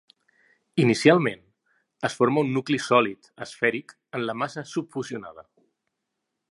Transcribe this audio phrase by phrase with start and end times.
[0.83, 1.43] Inicialment,
[2.09, 5.49] es forma un nucli sòlid esfèric en la massa subfusionada.